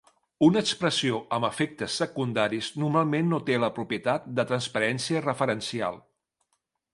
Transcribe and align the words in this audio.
Una 0.45 0.61
expressió 0.65 1.19
amb 1.37 1.47
efectes 1.49 1.97
secundaris 2.03 2.69
normalment 2.85 3.29
no 3.35 3.41
té 3.51 3.59
la 3.65 3.71
propietat 3.77 4.27
de 4.41 4.47
transparència 4.53 5.23
referencial. 5.29 6.01